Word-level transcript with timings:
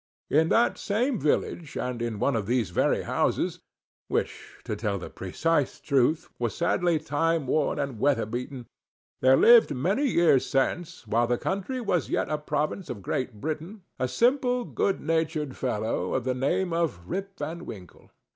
In 0.31 0.49
that 0.49 0.79
same 0.79 1.19
village, 1.19 1.77
and 1.77 2.01
in 2.01 2.17
one 2.17 2.35
of 2.35 2.47
these 2.47 2.71
very 2.71 3.03
houses 3.03 3.59
(which, 4.07 4.55
to 4.63 4.75
tell 4.75 4.97
the 4.97 5.11
precise 5.11 5.79
truth, 5.79 6.27
was 6.39 6.55
sadly 6.55 6.97
time 6.97 7.45
worn 7.45 7.77
and 7.77 7.99
weather 7.99 8.25
beaten), 8.25 8.65
there 9.21 9.37
lived 9.37 9.75
many 9.75 10.07
years 10.07 10.43
since, 10.47 11.05
while 11.05 11.27
the 11.27 11.37
country 11.37 11.79
was 11.79 12.09
yet 12.09 12.31
a 12.31 12.39
province 12.39 12.89
of 12.89 13.03
Great 13.03 13.39
Britain, 13.39 13.83
a 13.99 14.07
simple 14.07 14.65
good 14.65 15.01
natured 15.01 15.55
fellow 15.55 16.15
of 16.15 16.23
the 16.23 16.33
name 16.33 16.73
of 16.73 17.07
Rip 17.07 17.37
Van 17.37 17.67
Winkle. 17.67 18.09